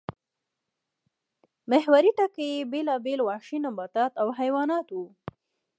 محوري 1.69 2.11
ټکی 2.17 2.47
یې 2.55 2.67
بېلابېل 2.71 3.19
وحشي 3.23 3.57
نباتات 3.65 4.11
او 4.21 4.27
حیوانات 4.39 4.87
وو 4.91 5.05